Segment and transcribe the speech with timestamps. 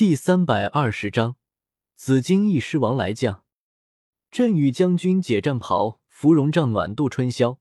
[0.00, 1.36] 第三百二十章，
[1.94, 3.44] 紫金翼狮王来将。
[4.30, 7.58] 朕与将军解战袍，芙蓉帐暖度春宵。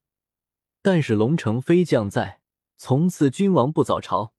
[0.81, 2.39] 但使龙城飞将在，
[2.77, 4.33] 从此君王不早朝。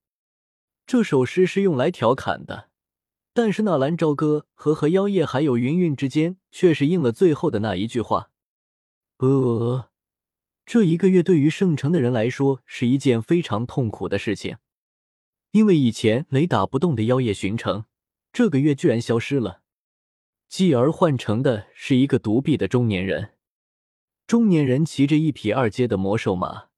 [0.86, 2.70] 这首诗是用来调侃的，
[3.34, 8.30] 但是纳兰朝歌和和妖夜还有云云之间，却是应了最后的那一句话。
[9.18, 9.90] 呃，
[10.64, 14.56] 这一个月对于圣城的人来说是一件非常痛苦的事情，
[15.50, 17.84] 因为以前雷打不动的妖夜巡城。
[18.32, 19.62] 这个月居然消失了，
[20.48, 23.34] 继而换成的是一个独臂的中年人。
[24.26, 26.68] 中年人骑着一匹二阶的魔兽马，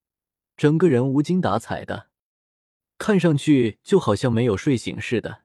[0.56, 2.08] 整个人无精打采的，
[2.96, 5.42] 看上去就好像没有睡醒似的。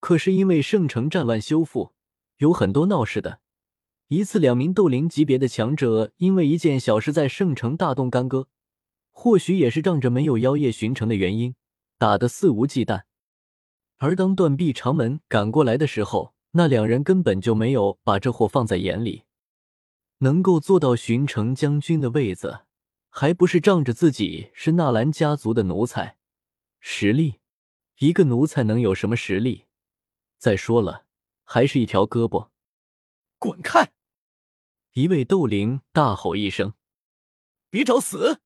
[0.00, 1.92] 可是因为圣城战乱修复，
[2.38, 3.38] 有很多闹事的。
[4.08, 8.48] 一次，两名斗灵级别的强者因为一件小事在圣城大动干戈，
[9.12, 11.54] 或许也是仗着没有妖夜巡城的原因，
[11.96, 13.04] 打得肆无忌惮。
[14.02, 19.22] 而当断臂长门赶过来的时候，那两人根本就没有把这货放在眼里。
[20.18, 22.62] 能够做到巡城将军的位子，
[23.10, 26.16] 还不是仗着自己是纳兰家族的奴才？
[26.80, 27.38] 实力？
[27.98, 29.66] 一个奴才能有什么实力？
[30.36, 31.04] 再说了，
[31.44, 32.48] 还是一条胳膊。
[33.38, 33.92] 滚开！
[34.94, 36.74] 一位斗灵大吼一声
[37.70, 38.40] ：“别找死！”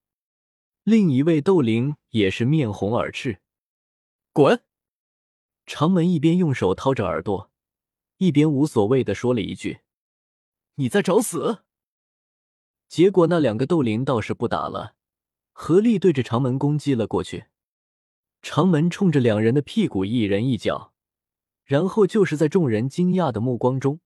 [0.84, 3.40] 另一位斗灵也是面红耳赤
[4.34, 4.62] ：“滚！”
[5.66, 7.50] 长门一边用手掏着耳朵，
[8.18, 9.80] 一边无所谓的说了一句
[10.76, 11.64] ：“你在找死。”
[12.88, 14.94] 结果那两个斗灵倒是不打了，
[15.52, 17.46] 合力对着长门攻击了过去。
[18.42, 20.92] 长门冲着两人的屁股一人一脚，
[21.64, 23.98] 然后就是在众人惊讶的目光中，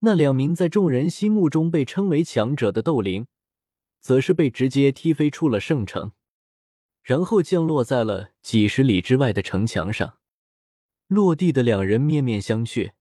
[0.00, 3.26] 那两名在众人心目中被称为强者的斗灵，
[3.98, 6.12] 则是被直接踢飞出了圣城，
[7.02, 10.18] 然后降落在了几十里之外的城墙上。
[11.08, 12.92] 落地的两人面面相觑，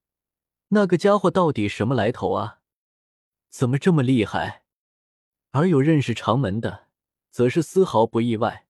[0.68, 2.60] 那个家伙到底什么来头啊？
[3.50, 4.64] 怎么这么厉害？
[5.52, 6.88] 而有认识长门的，
[7.32, 8.68] 则是丝毫不意外。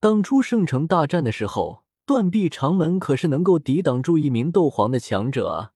[0.00, 5.72] 当初圣城大战的时候，断臂长门可是能够抵挡住一名斗皇的强者啊！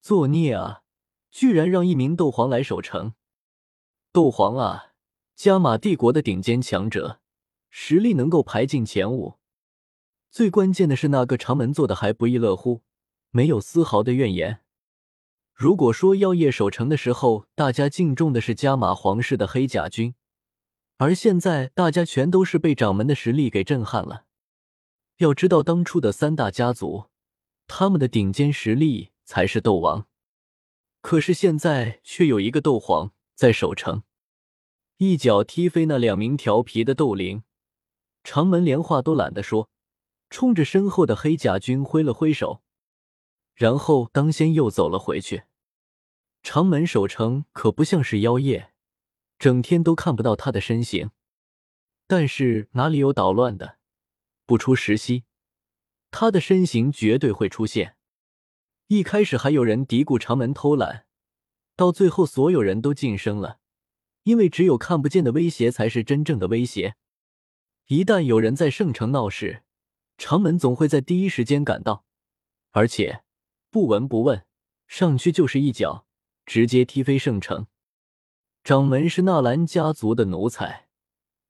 [0.00, 0.82] 作孽啊！
[1.30, 3.14] 居然让一名斗皇来守城！
[4.12, 4.92] 斗皇啊，
[5.34, 7.20] 加玛帝国的顶尖强者，
[7.68, 9.35] 实力能够排进前五。
[10.30, 12.82] 最关键的是，那个长门做的还不亦乐乎，
[13.30, 14.60] 没有丝毫的怨言。
[15.54, 20.14] 如果说妖夜守城的时候，大家敬重的是加玛皇室的黑甲军，
[20.98, 24.26] 而现在大家全都是被掌门的实力给震撼了。
[25.16, 27.06] 要知道，当初的三大家族，
[27.66, 30.06] 他们的顶尖实力才是斗王，
[31.00, 34.02] 可是现在却有一个斗皇在守城，
[34.98, 37.44] 一脚踢飞那两名调皮的斗灵，
[38.22, 39.70] 长门连话都懒得说。
[40.30, 42.62] 冲着身后的黑甲军挥了挥手，
[43.54, 45.44] 然后当先又走了回去。
[46.42, 48.72] 长门守城可不像是妖夜，
[49.38, 51.10] 整天都看不到他的身形。
[52.06, 53.78] 但是哪里有捣乱的？
[54.44, 55.24] 不出时息，
[56.12, 57.96] 他的身形绝对会出现。
[58.86, 61.06] 一开始还有人嘀咕长门偷懒，
[61.74, 63.58] 到最后所有人都晋升了，
[64.22, 66.94] 因为只有看不见的威胁才是真正的威胁。
[67.88, 69.64] 一旦有人在圣城闹事，
[70.18, 72.04] 长门总会在第一时间赶到，
[72.70, 73.22] 而且
[73.70, 74.44] 不闻不问，
[74.86, 76.06] 上去就是一脚，
[76.44, 77.66] 直接踢飞圣城。
[78.64, 80.88] 掌门是纳兰家族的奴才，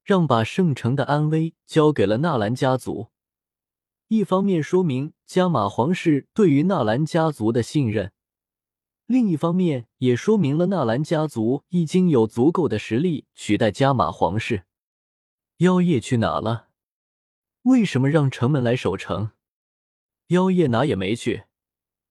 [0.05, 3.09] 让把圣城的安危交给了纳兰家族，
[4.09, 8.13] 一方面说明加玛皇室对于纳兰家族的信任，
[9.07, 14.65] 另一方面也说明了纳兰家族已经有足够的实力取代加玛皇室。
[15.59, 16.66] 妖夜去哪了？
[17.67, 19.33] 为什么让城门来守城？
[20.29, 21.47] 妖夜哪也没去。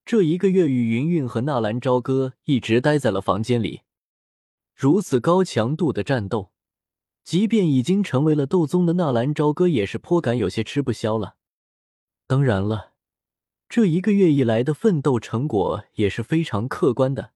[0.03, 3.83] 这一个月，与云云和纳兰朝歌一直待在了房间里。
[4.75, 6.51] 如此高强度的战斗，
[7.23, 11.37] 即便已经成为了斗宗的纳兰朝歌，也是颇感有些吃不消了。
[12.27, 12.91] 当然了，
[13.69, 17.31] 这一个月以来的奋斗成果也是非常客观的。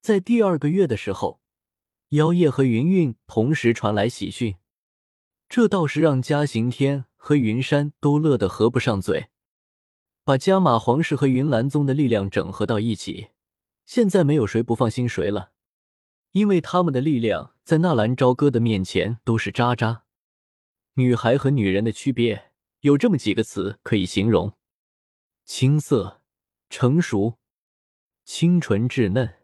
[0.00, 1.40] 在第二个月的时候，
[2.08, 4.56] 妖夜和云云同时传来喜讯，
[5.48, 7.04] 这倒是让嘉刑天。
[7.18, 9.28] 和云山都乐得合不上嘴，
[10.24, 13.28] 把加玛皇室和云岚宗的力量整合到一起，
[13.84, 15.50] 现在没有谁不放心谁了，
[16.32, 20.04] 因为他们的力量在纳兰朝歌的面前都是渣渣。
[20.94, 24.54] 女孩和女人的区别有这么几个词可以形容：
[25.44, 26.22] 青涩、
[26.70, 27.38] 成熟、
[28.24, 29.34] 清纯稚嫩、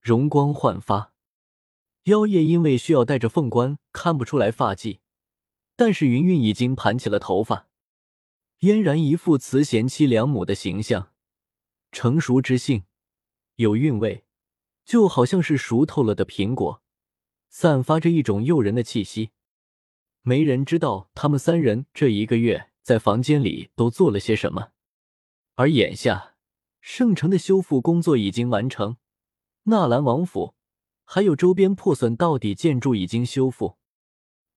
[0.00, 1.12] 容光焕发。
[2.04, 4.98] 妖夜因为需要戴着凤冠，看不出来发髻。
[5.80, 7.68] 但是云云已经盘起了头发，
[8.58, 11.12] 嫣然一副慈贤妻良母的形象，
[11.92, 12.82] 成熟之性，
[13.54, 14.24] 有韵味，
[14.84, 16.82] 就好像是熟透了的苹果，
[17.48, 19.30] 散发着一种诱人的气息。
[20.22, 24.72] 没人知道他们三人这一个月在房间里都做了些什么，
[25.54, 26.34] 而眼下
[26.80, 28.96] 圣城的修复工作已经完成，
[29.62, 30.56] 纳兰王府
[31.04, 33.77] 还有周边破损到底建筑已经修复。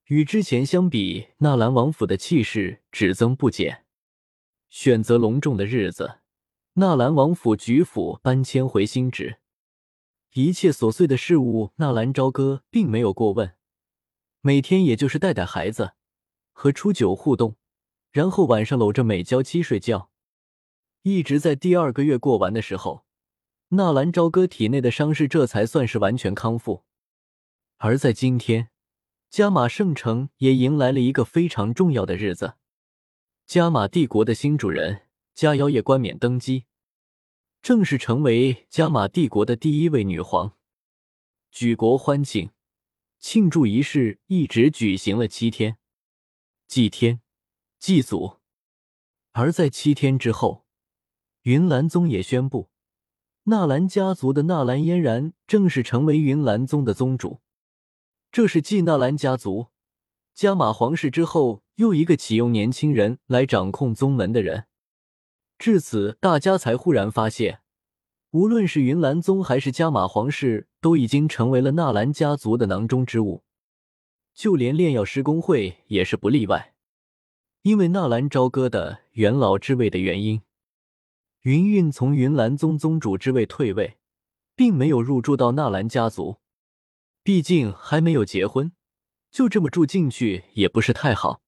[0.05, 3.85] 与之前相比，纳兰王府的气势只增不减。
[4.69, 6.19] 选择隆重的日子，
[6.73, 9.39] 纳兰王府举府搬迁回新址，
[10.33, 13.55] 一切琐碎的事物，纳兰朝歌并没有过问。
[14.41, 15.93] 每天也就是带带孩子，
[16.51, 17.55] 和初九互动，
[18.11, 20.09] 然后晚上搂着美娇妻睡觉。
[21.03, 23.05] 一直在第二个月过完的时候，
[23.69, 26.83] 纳兰朝歌体内的伤势这才算是完全康复。
[27.77, 28.70] 而在今天。
[29.31, 32.55] 加玛圣城也迎来了一个非常重要的日子，
[33.45, 36.65] 加玛帝国的新主人加瑶也冠冕登基，
[37.61, 40.57] 正式成为加玛帝国的第一位女皇。
[41.49, 42.49] 举国欢庆，
[43.19, 45.77] 庆祝仪式一直举行了七天，
[46.67, 47.21] 祭天、
[47.79, 48.39] 祭祖。
[49.31, 50.65] 而在七天之后，
[51.43, 52.69] 云岚宗也宣布，
[53.43, 57.40] 纳兰家族的纳兰嫣然正式成为云岚宗的宗主。
[58.31, 59.67] 这是继纳兰家族、
[60.33, 64.67] 加玛皇室之后又一个启用年轻人来掌控宗门的人。
[65.59, 67.59] 至此，大家才忽然发现，
[68.31, 73.43] 无论是云岚宗还是加玛皇室，都已经成为了纳兰家族的囊中之物。
[74.33, 76.73] 就连炼药师公会也是不例外，
[77.63, 80.41] 因为纳兰朝歌的元老之位的原因，
[81.41, 83.97] 云韵从云岚宗宗主之位退位，
[84.55, 86.37] 并没有入住到纳兰家族。
[87.23, 88.71] 毕竟还没有结婚，
[89.29, 91.43] 就这么住进去也不是太好。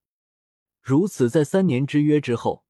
[0.80, 2.64] 如此，在三年之约之后，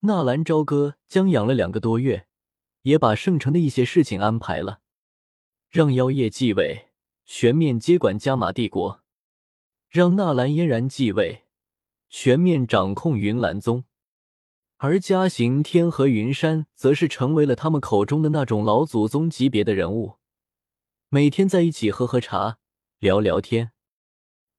[0.00, 2.26] 纳兰朝歌将养了两个多月，
[2.82, 4.80] 也把圣城的一些事情安排了，
[5.68, 6.88] 让妖夜继位，
[7.26, 9.02] 全面接管加玛帝国；
[9.90, 11.44] 让纳兰嫣然继位，
[12.08, 13.82] 全面掌控云岚宗；
[14.78, 20.19] 而嘉行天和云山则是成为了他们口中的那种老祖宗级别的人物。
[21.12, 22.58] 每天在一起喝喝茶，
[23.00, 23.72] 聊聊天。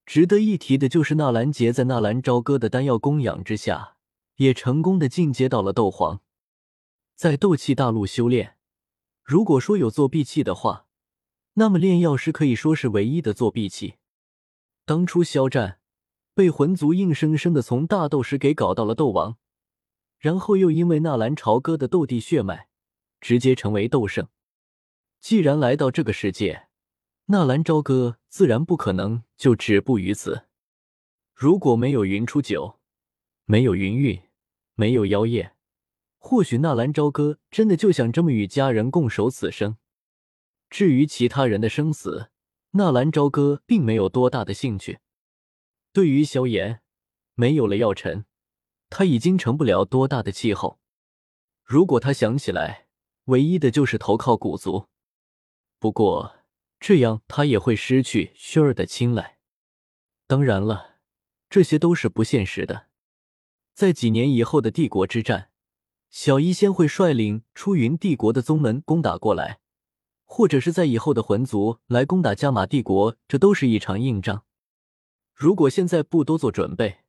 [0.06, 3.96] 值得一提的就是纳兰杰在纳兰朝歌的丹药供养之下，
[4.36, 6.20] 也成功的进阶到了斗皇，
[7.16, 8.58] 在斗气大陆修炼。
[9.24, 10.88] 如果说有作弊器的话，
[11.54, 13.94] 那么炼药师可以说是唯一的作弊器。
[14.84, 15.80] 当初肖战
[16.34, 19.38] 被魂族硬生生的从大斗师给搞到了斗王，
[20.20, 22.68] 然后又因为纳兰朝歌的斗帝血脉，
[23.22, 24.28] 直接成为斗圣。
[25.22, 26.68] 既然来到这个世界，
[27.26, 30.48] 纳兰朝歌自然不可能就止步于此。
[31.36, 32.80] 如果没有云初九，
[33.46, 34.24] 没有云韵，
[34.74, 35.56] 没有妖夜，
[36.18, 39.78] 或许纳兰朝歌真的就想这么与家人共守此生。
[40.72, 42.32] 至于其他人的生死，
[42.72, 45.00] 纳兰朝歌并没有多大的兴趣。
[45.94, 46.82] 对于萧炎，
[47.36, 48.26] 没有了药尘，
[48.90, 50.80] 他已经成不了多大的气候。
[51.64, 52.88] 如果他想起来，
[53.26, 54.88] 唯一的就是投靠古族。
[55.82, 56.36] 不过，
[56.80, 59.40] 这样他也会失去薰儿的青睐。
[60.28, 60.98] 当然了，
[61.50, 62.86] 这些都是不现实的。
[63.74, 65.50] 在几年以后的帝国之战，
[66.12, 69.60] 小医仙会率领出云帝国的宗门攻打过来，
[70.24, 74.44] 或者是在以后的魂族来攻打加玛帝国，这都是一场硬仗。
[75.34, 77.00] 如果现在不多做准备，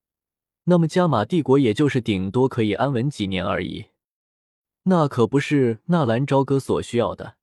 [0.64, 3.88] 那么加玛帝国也就是顶多可以安稳几年而已。
[4.84, 7.36] 那可不是纳兰朝歌所需要的。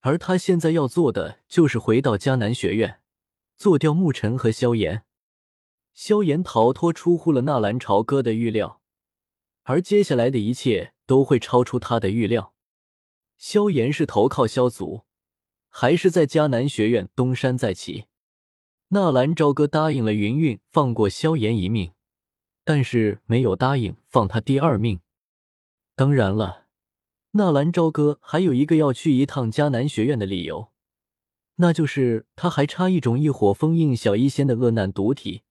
[0.00, 3.00] 而他现在要做的就是回到迦南学院，
[3.56, 5.04] 做掉沐尘和萧炎。
[5.92, 8.80] 萧炎逃脱出乎了纳兰朝歌的预料，
[9.64, 12.54] 而接下来的一切都会超出他的预料。
[13.36, 15.02] 萧炎是投靠萧族，
[15.68, 18.06] 还是在迦南学院东山再起？
[18.88, 21.92] 纳兰朝歌答应了云韵放过萧炎一命，
[22.64, 25.00] 但是没有答应放他第二命。
[25.94, 26.59] 当然了。
[27.32, 30.72] 纳兰朝歌还有一个要去一趟迦南学院的理由，
[31.56, 35.42] 那就是他还差一种异火封印小医仙的恶难毒体。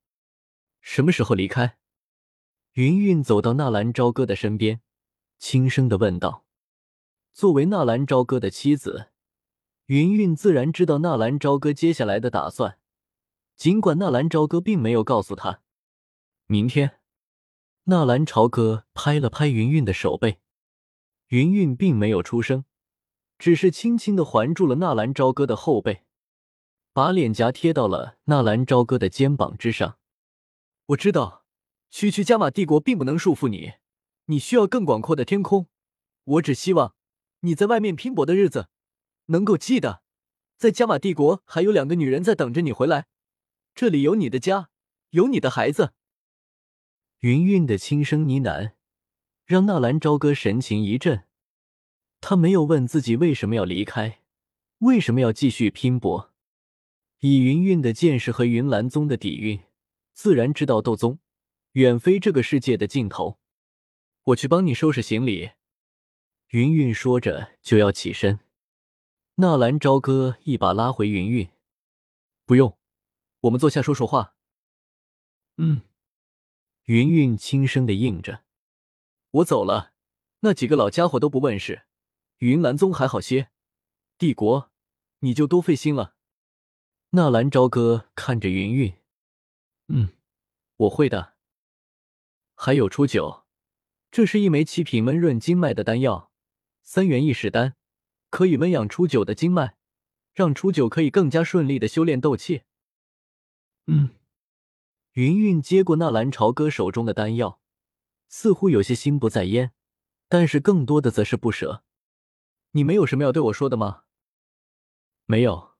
[0.81, 1.77] 什么时候离开？
[2.73, 4.81] 云韵走到纳兰朝歌的身边，
[5.37, 6.43] 轻声的问道。
[7.33, 9.07] 作为纳兰朝歌的妻子，
[9.85, 12.77] 云韵自然知道纳兰朝歌接下来的打算，
[13.55, 15.61] 尽管纳兰朝歌并没有告诉他。
[16.45, 16.99] 明天。
[17.85, 20.41] 纳兰朝歌拍了拍云韵的手背。
[21.29, 22.65] 云韵并没有出声，
[23.37, 26.03] 只是轻轻的环住了纳兰朝歌的后背，
[26.91, 29.99] 把脸颊贴到了纳兰朝歌的肩膀之上。
[30.87, 31.45] 我知道，
[31.91, 33.73] 区区加玛帝国并不能束缚你，
[34.25, 35.67] 你需要更广阔的天空。
[36.23, 36.95] 我只希望
[37.41, 38.69] 你在外面拼搏的日子，
[39.27, 40.01] 能够记得，
[40.57, 43.05] 在加玛帝国还有两个女人在等着你回来。
[43.75, 44.71] 这里有你的家，
[45.11, 45.93] 有你的孩子。
[47.19, 48.71] 云云的轻声呢喃，
[49.49, 51.23] 让纳兰朝歌神情一震。
[52.21, 54.19] 他没有问自己为什么要离开，
[54.77, 56.31] 为什么要继续拼搏。
[57.21, 59.59] 以云云的见识和云岚宗的底蕴，
[60.13, 61.17] 自然知道斗宗
[61.71, 63.39] 远非这个世界的尽头。
[64.25, 65.49] 我去帮你收拾行李。
[66.49, 68.39] 云云说着就要起身，
[69.37, 71.49] 纳兰朝歌一把拉回云云
[72.45, 72.77] ：“不用，
[73.39, 74.35] 我们坐下说说话。”
[75.57, 75.81] 嗯，
[76.83, 78.43] 云云轻声的应着
[79.31, 79.93] ：“我走了，
[80.39, 81.83] 那几个老家伙都不问事。
[82.39, 83.49] 云岚宗还好些，
[84.17, 84.71] 帝国
[85.19, 86.15] 你就多费心了。”
[87.11, 88.93] 纳兰朝歌看着云云
[89.89, 90.09] ：“嗯，
[90.77, 91.35] 我会的。
[92.55, 93.45] 还有初九，
[94.11, 96.31] 这是一枚七品温润经脉的丹药。”
[96.81, 97.75] 三元意识丹
[98.31, 99.75] 可以温养初九的经脉，
[100.33, 102.63] 让初九可以更加顺利的修炼斗气。
[103.85, 104.09] 嗯，
[105.13, 107.58] 云云接过纳兰朝歌手中的丹药，
[108.29, 109.73] 似乎有些心不在焉，
[110.29, 111.83] 但是更多的则是不舍。
[112.71, 114.03] 你没有什么要对我说的吗？
[115.25, 115.71] 没有。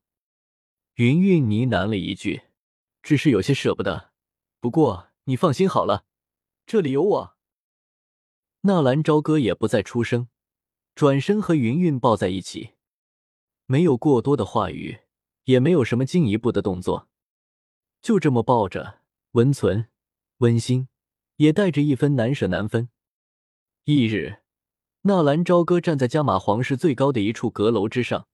[0.96, 2.42] 云云呢喃了一句，
[3.02, 4.10] 只是有些舍不得。
[4.60, 6.04] 不过你放心好了，
[6.66, 7.36] 这里有我。
[8.62, 10.28] 纳兰朝歌也不再出声。
[10.96, 12.74] 转身和云云抱在一起，
[13.64, 15.00] 没有过多的话语，
[15.44, 17.08] 也没有什么进一步的动作，
[18.02, 19.88] 就这么抱着，温存、
[20.38, 20.88] 温馨，
[21.40, 22.90] 也带着一分难舍难分。
[23.84, 24.42] 翌日，
[25.02, 28.28] 纳兰朝歌站在加玛皇室最高的一处阁楼之上，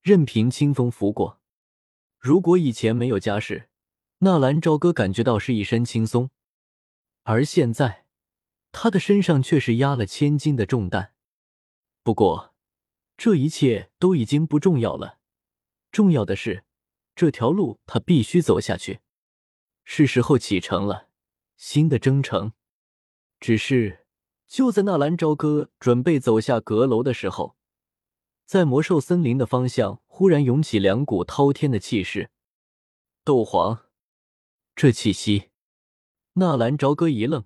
[0.00, 1.40] 任凭清风拂过。
[2.20, 3.68] 如果以前没有家世，
[4.18, 6.30] 纳兰朝歌感觉到是一身轻松，
[7.24, 8.06] 而现在，
[8.70, 11.14] 他的身上却是压了千斤的重担。
[12.04, 12.54] 不过，
[13.16, 15.18] 这一切都已经不重要了。
[15.90, 16.62] 重要的是，
[17.16, 19.00] 这条路他必须走下去。
[19.82, 21.08] 是时候启程了，
[21.56, 22.52] 新的征程。
[23.40, 24.06] 只是，
[24.46, 27.56] 就在纳兰朝歌准备走下阁楼的时候，
[28.44, 32.30] 在魔兽森林的方向忽然涌起两股滔天的气势。
[33.24, 33.86] 斗皇，
[34.74, 35.50] 这气息，
[36.34, 37.44] 纳兰朝歌一愣，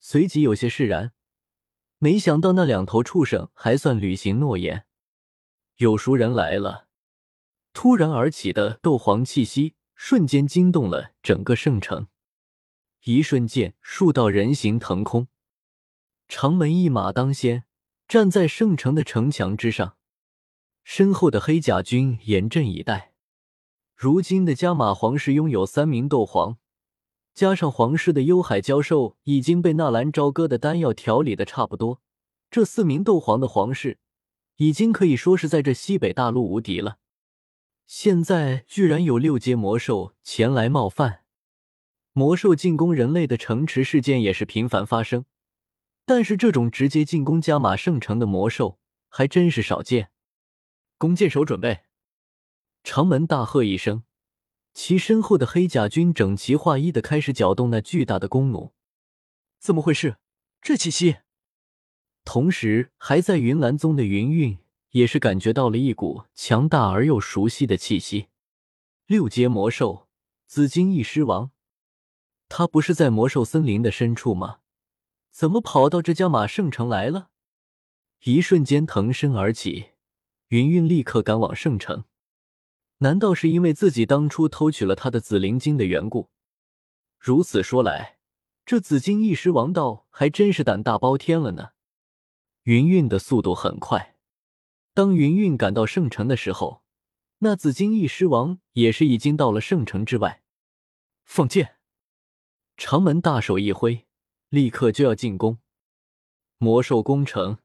[0.00, 1.12] 随即有些释然。
[1.98, 4.86] 没想到那两头畜生还算履行诺言，
[5.76, 6.88] 有熟人来了。
[7.72, 12.08] 突然而起的斗皇气息瞬间惊动了整个圣城，
[13.04, 15.26] 一瞬间数道人形腾空，
[16.28, 17.64] 长门一马当先，
[18.06, 19.96] 站在圣城的城墙之上，
[20.84, 23.12] 身后的黑甲军严阵以待。
[23.96, 26.58] 如今的加玛皇室拥有三名斗皇。
[27.34, 32.00] 加上皇室的幽海蛟兽已经被纳兰朝歌的丹药调理的差不多，
[32.50, 33.98] 这四名斗皇的皇室
[34.56, 36.98] 已经可以说是在这西北大陆无敌了。
[37.86, 41.21] 现在居然有六阶魔兽前来冒犯，
[42.12, 45.24] 魔兽进攻人类的城池事件也是频繁发生，
[46.04, 48.78] 但是这种直接进攻加玛圣城的魔兽
[49.08, 50.10] 还真是少见。
[50.98, 51.84] 弓箭手准备，
[52.84, 54.04] 长门大喝一声。
[54.74, 58.72] 其身后的黑甲军整齐划一的开始搅动那巨大的弓弩，
[59.58, 60.16] 怎么回事？
[60.62, 61.18] 这气息！
[62.24, 64.58] 同时，还在云岚宗的云韵
[64.90, 68.28] 也是感觉到了一股强大而又熟悉的气息。
[69.06, 70.08] 六阶魔兽
[70.46, 71.50] 紫金翼狮王，
[72.54, 74.58] 他不是在魔兽森林的深处吗？
[75.30, 77.30] 怎么跑到这加马圣城来了？
[78.24, 79.92] 一瞬间腾身而起，
[80.48, 82.04] 云韵立刻赶往圣城。
[82.98, 86.28] 难道是因为自己当初偷取了他的紫灵晶的缘故？
[87.18, 88.18] 如此说来，
[88.66, 91.70] 这紫金翼狮王道还真是胆大包天了呢。
[92.64, 94.16] 云韵的速度很快，
[94.92, 96.82] 当云韵赶到圣城的时候，
[97.38, 100.42] 那紫金翼狮王也是已经到了圣城之外。
[101.24, 101.76] 放箭！
[102.76, 104.06] 长门大手一挥，
[104.48, 105.58] 立刻就要进攻。
[106.58, 107.58] 魔兽攻城，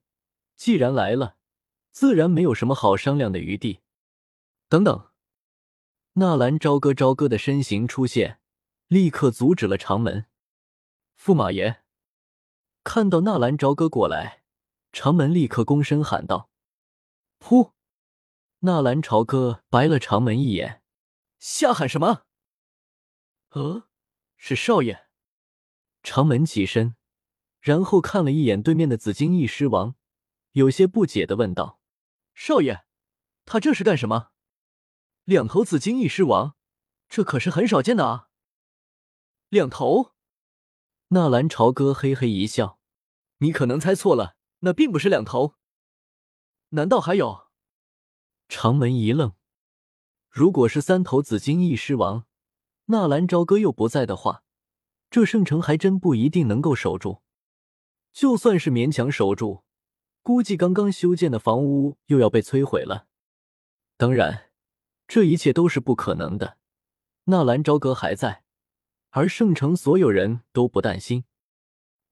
[0.55, 1.37] 既然来了，
[1.91, 3.79] 自然没有什么好商量的余地。
[4.69, 5.11] 等等。
[6.13, 8.39] 纳兰朝歌朝歌的身形出现，
[8.87, 10.25] 立刻阻止了长门。
[11.19, 11.83] 驸马爷
[12.83, 14.43] 看到纳兰朝歌过来，
[14.91, 16.49] 长门立刻躬身喊道
[17.39, 17.73] ：“噗！”
[18.61, 20.81] 纳兰朝歌白了长门一眼
[21.37, 22.23] ：“瞎喊什么
[23.49, 23.86] ？”“呃，
[24.37, 25.07] 是少爷。”
[26.01, 26.95] 长门起身，
[27.59, 29.95] 然后看了一眼对面的紫金翼狮王，
[30.53, 31.81] 有些不解的问道
[32.33, 32.85] ：“少爷，
[33.43, 34.29] 他这是干什么？”
[35.25, 36.55] 两头紫金翼狮王，
[37.09, 38.29] 这可是很少见的啊！
[39.49, 40.13] 两头，
[41.09, 42.79] 纳兰朝歌嘿嘿一笑
[43.39, 45.55] ：“你可能猜错了，那并不是两头。
[46.69, 47.47] 难道还有？”
[48.47, 49.35] 长门一愣
[50.29, 52.25] ：“如果是三头紫金翼狮王，
[52.87, 54.43] 纳兰朝歌又不在的话，
[55.09, 57.21] 这圣城还真不一定能够守住。
[58.11, 59.63] 就算是勉强守住，
[60.21, 63.07] 估计刚刚修建的房屋又要被摧毁了。
[63.95, 64.51] 当然，
[65.07, 66.57] 这一切都是不可能的。
[67.25, 68.43] 纳兰朝歌还在。”
[69.11, 71.23] 而圣城所有人都不担心，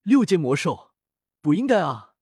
[0.01, 0.91] 六阶魔兽
[1.39, 2.13] 不应该啊！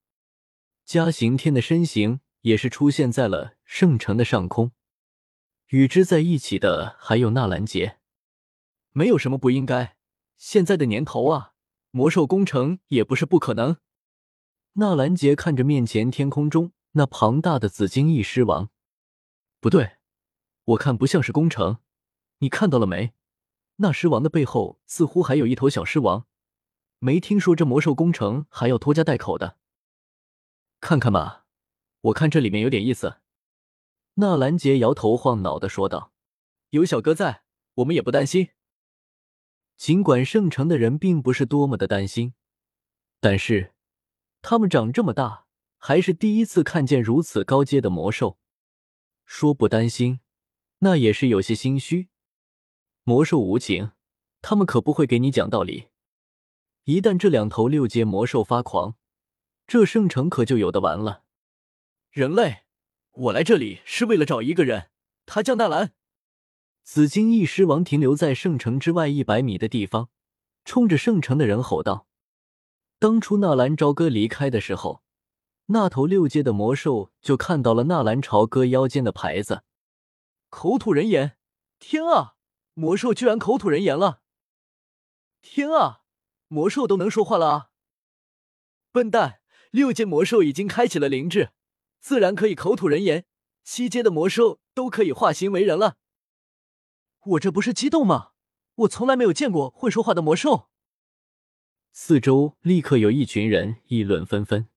[0.84, 4.72] 嘉刑天的身形也是出现在了圣城的上空，
[5.68, 8.00] 与之在一起的还有纳兰杰。
[8.94, 9.98] 没有什么不应该，
[10.38, 11.54] 现在的年头啊，
[11.90, 13.78] 魔兽攻城也不是不可能。
[14.74, 18.70] 纳兰杰看着面前天空中那庞大的紫金翼狮王，
[19.60, 19.98] 不对，
[20.66, 21.80] 我看不像是攻城，
[22.38, 23.14] 你看到了没？
[23.78, 26.28] 那狮王的背后似乎还有一头小狮王，
[27.00, 29.58] 没听说这魔兽攻城还要拖家带口的。
[30.80, 31.46] 看看吧，
[32.02, 33.18] 我看这里面有点意思。
[34.16, 36.14] 纳兰杰摇头晃脑的说道
[36.70, 37.44] ：“有小哥在，
[37.76, 38.50] 我们也不担心。”
[39.84, 42.34] 尽管圣城的人并不是多么的担心，
[43.20, 43.74] 但是
[44.42, 45.46] 他们长这么大
[45.78, 48.38] 还是第一次看见如此高阶的魔兽，
[49.26, 50.22] 说不担心，
[50.80, 52.08] 那也是有些心虚。
[53.04, 53.92] 魔兽无情，
[54.42, 55.90] 他们可不会给你讲道理。
[56.86, 58.96] 一旦这两头六阶魔兽发狂，
[59.68, 61.26] 这圣城可就有的玩了。
[62.10, 62.64] 人类，
[63.12, 64.92] 我来这里是为了找一个人，
[65.26, 65.94] 他叫纳兰。
[66.84, 70.10] 紫金翼狮王停留在圣城之外一百米的地方，
[70.66, 72.08] 冲着圣城的人吼道
[73.00, 75.02] ：“当初纳兰朝歌离开的时候，
[75.68, 79.64] 那头六阶的魔兽就看到了纳兰朝歌腰间的牌子，
[80.50, 81.38] 口吐人言。
[81.80, 82.36] 天啊！”
[82.76, 84.22] 魔兽居然口吐人言了！
[85.42, 86.02] 天啊，
[86.48, 87.70] 魔兽都能说话了啊！
[88.92, 91.52] 笨蛋，六阶魔兽已经开启了灵智，
[92.00, 93.26] 自然可以口吐人言。
[93.64, 95.98] 七阶的魔兽都可以化形为人了。
[97.26, 98.32] 我这不是激动吗？
[98.76, 100.70] 我从来没有见过会说话的魔兽。
[101.92, 104.68] 四周立刻有一群人议论纷纷。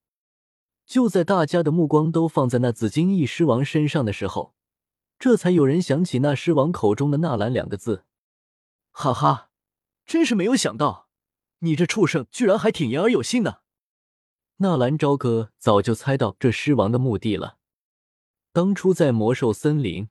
[0.85, 4.55] 就在大家的目光都放在那紫金翼狮王身上的时候。
[5.19, 8.05] 这才有人想起那狮王口中的“纳兰”两个字，
[8.91, 9.49] 哈哈，
[10.05, 11.09] 真是没有想到，
[11.61, 13.63] 你这畜生居然还挺言而有信的。
[14.59, 17.57] 纳兰朝歌早就猜到这狮王的目的了。
[18.53, 20.11] 当初在魔兽森林，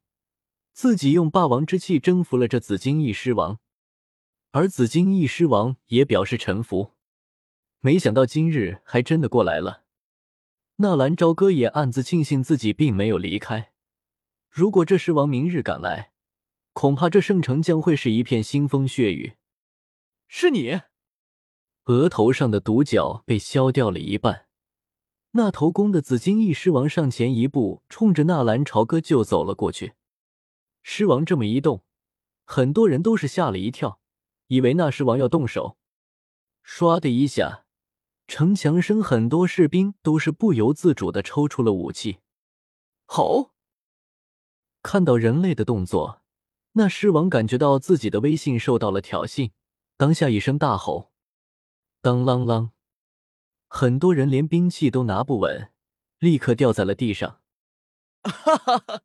[0.76, 3.60] 自己用霸王之气征服了这紫金翼狮王，
[4.52, 6.92] 而紫金翼狮王也表示臣服。
[7.80, 9.86] 没想到今日还真的过来了。
[10.76, 13.72] 纳兰朝歌也暗自庆幸自己并没有离开。
[14.50, 16.12] 如果这狮王明日赶来，
[16.74, 19.36] 恐怕这圣城将会是一片腥风血雨。
[20.28, 20.82] 是你，
[21.86, 24.48] 额头上的独角被削掉了一半。
[25.32, 29.94] 那头公的紫金翼狮王上前一步，冲着纳兰朝歌就走了过去。
[30.88, 31.84] 狮王这么一动，
[32.46, 34.00] 很多人都是吓了一跳，
[34.48, 35.80] 以为那狮王要动手。
[36.64, 37.66] 唰的一下，
[38.28, 42.20] 城墙身很多士兵都是不由自主的抽出了武器。
[43.08, 43.52] 吼！
[44.84, 46.22] 看到人类的动作，
[46.74, 49.52] 那狮王感觉到自己的威信受到了挑衅，
[49.98, 51.12] 当下一声大吼
[52.00, 52.70] ：“当啷啷！”
[53.68, 55.72] 很多人连兵器都拿不稳，
[56.20, 57.42] 立刻掉在了地上。
[58.22, 59.02] 哈哈哈！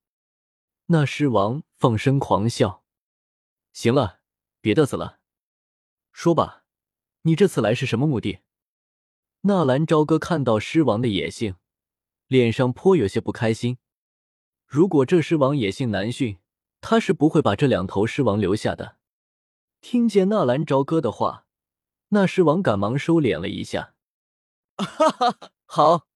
[0.86, 2.84] 那狮王放声狂笑
[3.72, 4.20] ：“行了，
[4.60, 5.20] 别嘚瑟了，
[6.12, 6.64] 说吧，
[7.22, 8.40] 你这次来是什么目的？”
[9.48, 11.54] 纳兰朝歌看到狮王的野性，
[12.26, 13.78] 脸上颇有些不开心。
[14.66, 16.38] 如果这狮王野性难驯，
[16.82, 18.98] 他是不会把这两头狮王留下的。
[19.80, 21.46] 听见纳兰朝歌的话，
[22.08, 23.94] 那狮王赶忙收敛了一下。
[24.76, 26.06] 哈哈，好，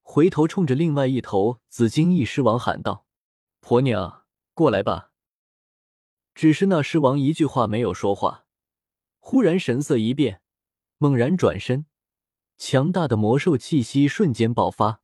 [0.00, 3.06] 回头冲着另外一头紫金翼狮王喊道
[3.60, 4.23] ：“婆娘，
[4.54, 5.10] 过来吧。”
[6.34, 8.46] 只是那狮王一句话没有说话，
[9.20, 10.40] 忽然神色一变，
[10.98, 11.86] 猛然转身，
[12.56, 15.00] 强大的魔兽气息瞬间爆发。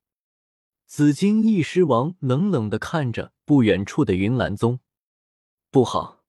[0.86, 4.80] 紫金翼狮王冷冷的看着不远处的云岚宗，
[5.70, 6.24] 不好！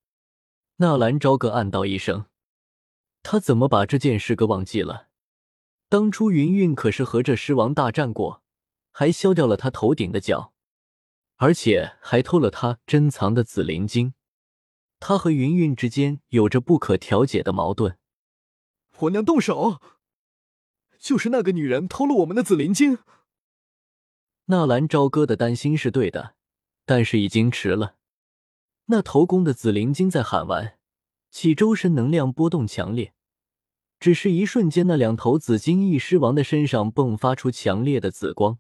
[0.76, 2.26] 纳兰朝歌暗道一声，
[3.24, 5.08] 他怎么把这件事给忘记了？
[5.90, 8.44] 当初云韵可是和这狮王大战过，
[8.92, 10.51] 还削掉了他头顶的角，
[11.42, 14.14] 而且还偷了他珍藏的紫灵晶。
[15.00, 17.98] 他和云云之间有着不可调解的矛盾。
[18.92, 19.82] 婆娘动手！
[21.00, 23.00] 就是那个女人偷了我们的紫灵晶。
[24.46, 26.36] 纳兰朝歌的担心是对的，
[26.86, 27.96] 但是已经迟了。
[28.86, 30.78] 那头宫的紫灵晶在喊完，
[31.32, 33.16] 其周身能量波动强烈，
[34.00, 38.60] 只是一瞬间，那两头紫金翼狮王的身上迸发出强烈的紫光，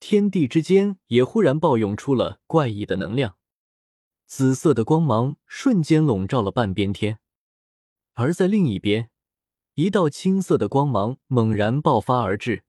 [0.00, 3.36] 天地之间也忽然暴涌出了怪异的能量，
[4.26, 7.18] 紫色的光芒瞬间笼罩了半边天。
[8.14, 9.10] 而在另一边，
[9.74, 12.64] 一道青色的光芒猛然爆发而至。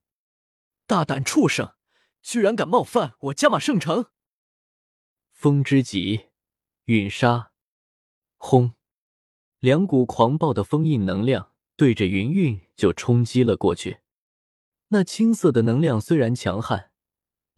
[0.86, 1.74] 大胆畜生，
[2.22, 4.08] 居然敢冒犯我加玛圣城！
[5.32, 6.28] 风之极，
[6.86, 7.52] 陨杀，
[8.38, 8.74] 轰！
[9.60, 11.52] 两股狂暴的封印能量。
[11.76, 14.00] 对着云韵就冲击了过去。
[14.90, 16.89] 那青色的能量虽然强悍，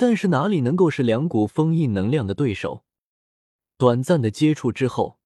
[0.02, 2.84] 但是哪里能够是两股封印能量的对手？
[3.78, 5.20] 短暂的接触之后，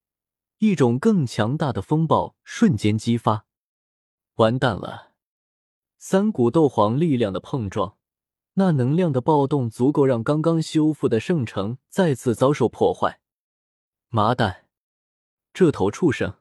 [0.58, 3.46] 一种更强大的风暴瞬间激发。
[4.34, 5.14] 完蛋了！
[5.98, 7.96] 三股斗皇力量的碰撞，
[8.56, 13.22] 那能量的暴动足够让刚刚修复的圣城再次遭受破坏。
[14.10, 14.66] 麻蛋，
[15.54, 16.34] 这头畜生！